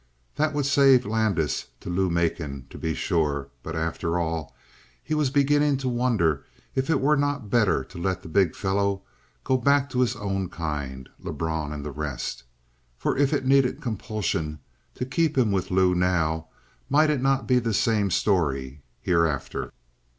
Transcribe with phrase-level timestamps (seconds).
[0.33, 4.55] That would save Landis to Lou Macon, to be sure, but after all,
[5.03, 6.43] he was beginning to wonder
[6.73, 9.03] if it were not better to let the big fellow
[9.43, 12.41] go back to his own kind Lebrun and the rest.
[12.97, 14.57] For if it needed compulsion
[14.95, 16.47] to keep him with Lou now,
[16.89, 19.71] might it not be the same story hereafter?